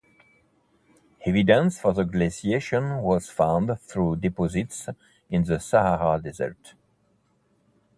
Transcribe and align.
Evidence 1.27 1.79
for 1.79 1.93
the 1.93 2.03
glaciation 2.03 3.03
was 3.03 3.29
found 3.29 3.79
through 3.81 4.15
deposits 4.15 4.89
in 5.29 5.43
the 5.43 5.59
Sahara 5.59 6.19
Desert. 6.19 6.73